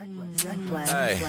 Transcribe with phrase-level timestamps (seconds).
[0.00, 0.88] Mm.
[0.88, 1.20] Hey.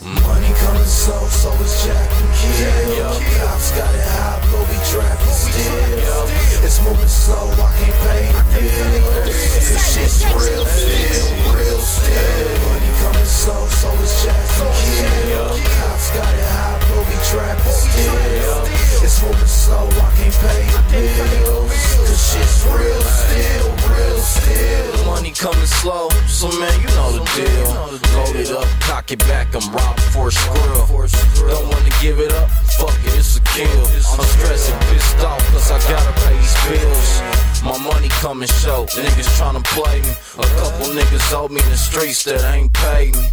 [0.00, 3.12] Money coming slow, so it's Jack and Kill.
[3.36, 6.24] Cops got it high, but we trapping still.
[6.64, 9.36] It's moving slow, I can't pay the bills.
[9.68, 12.56] Cause shit's real still, real still.
[12.64, 15.52] Money coming slow, so it's Jack and Kill.
[15.76, 18.64] Cops got it high, but we trapping still.
[19.04, 21.68] It's moving slow, I can't pay the bills.
[22.00, 25.04] Cause shit's real still, real still.
[25.04, 27.65] Money coming slow, so man, you know the deal.
[27.96, 31.08] Load it up, cock it back, I'm robbing for a squirrel.
[31.48, 33.86] Don't wanna give it up, fuck it, it's a kill.
[34.12, 37.22] I'm stressing, pissed off, cause I gotta pay these bills.
[37.64, 40.12] My money coming short, niggas tryna play me.
[40.36, 43.28] A couple niggas owe me in the streets that ain't paid me.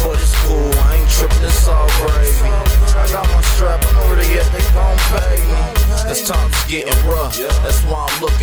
[0.00, 2.48] But it's cool, I ain't tripping, it's all gravy.
[2.96, 5.60] I got my strap, I know they at, they gon' pay me.
[6.08, 8.39] This time's getting rough, that's why I'm looking.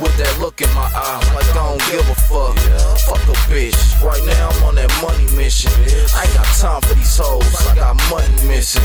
[0.00, 2.56] With that look in my eye, like I don't give a fuck.
[3.04, 5.70] Fuck a bitch, right now I'm on that money mission.
[6.16, 8.82] I ain't got time for these hoes, I got money missing.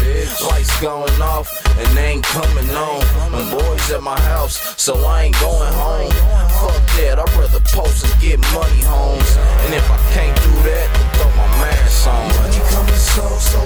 [0.51, 1.47] Lights going off,
[1.79, 2.99] and they ain't coming on.
[3.31, 6.11] Them boys at my house, so I ain't going home.
[6.59, 9.31] Fuck that, I'd rather post and get money homes.
[9.63, 12.27] And if I can't do that, throw my mask on.
[12.35, 13.56] Money coming slow, so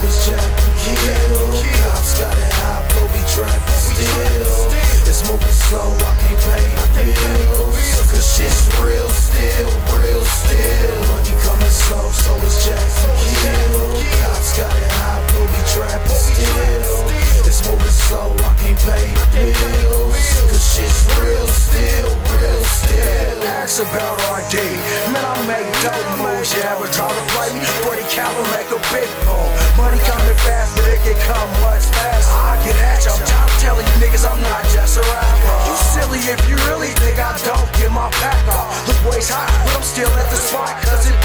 [23.81, 24.61] about RD.
[25.09, 26.53] Man, I make dope moves.
[26.53, 27.65] You ever try to play me?
[27.81, 29.49] 40 caliber make a big boom.
[29.73, 32.29] Money coming fast, but it can come much faster.
[32.29, 33.13] I get at you.
[33.13, 35.57] I'm of telling you niggas I'm not just a rapper.
[35.65, 38.69] You silly if you really think I don't get my pack off.
[38.85, 41.17] Look waist high, but I'm still at the spot cause it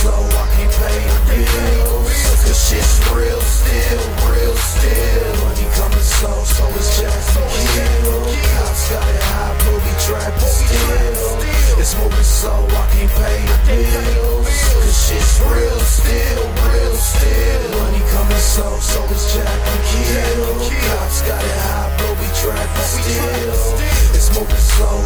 [0.00, 2.08] Slow, I can't pay the bills.
[2.40, 4.00] Cause shit's real still,
[4.32, 5.28] real still.
[5.44, 8.24] Money coming slow, so it's Jack and Kill.
[8.32, 11.36] Cops got it high, but we trapping still.
[11.76, 14.48] It's moving slow, I can't pay the bills.
[14.72, 17.68] Cause shit's real still, real still.
[17.76, 20.64] Money coming slow, so it's Jack and Kill.
[20.80, 23.76] Cops got it high, but we trapping still.
[24.16, 24.96] It's moving slow,